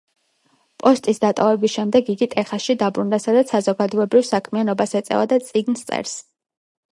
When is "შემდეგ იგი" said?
1.75-2.27